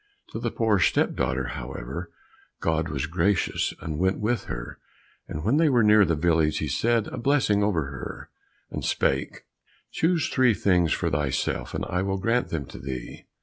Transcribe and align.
To 0.31 0.39
the 0.39 0.49
poor 0.49 0.79
step 0.79 1.13
daughter, 1.15 1.49
however, 1.49 2.09
God 2.59 2.89
was 2.89 3.05
gracious, 3.05 3.71
and 3.81 3.99
went 3.99 4.17
with 4.17 4.45
her, 4.45 4.79
and 5.27 5.43
when 5.43 5.57
they 5.57 5.69
were 5.69 5.83
near 5.83 6.05
the 6.05 6.15
village, 6.15 6.57
he 6.57 6.67
said 6.67 7.05
a 7.09 7.19
blessing 7.19 7.61
over 7.61 7.83
her, 7.85 8.31
and 8.71 8.83
spake, 8.83 9.43
"Choose 9.91 10.27
three 10.27 10.55
things 10.55 10.91
for 10.91 11.11
thyself, 11.11 11.75
and 11.75 11.85
I 11.85 12.01
will 12.01 12.17
grant 12.17 12.49
them 12.49 12.65
to 12.69 12.79
thee." 12.79 13.27